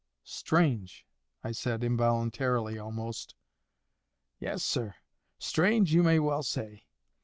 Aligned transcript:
"Strange!" 0.23 1.05
I 1.43 1.51
said, 1.51 1.83
involuntarily 1.83 2.79
almost. 2.79 3.35
"Yes, 4.39 4.63
sir; 4.63 4.95
strange 5.37 5.93
you 5.93 6.01
may 6.01 6.17
well 6.17 6.41
say. 6.41 6.85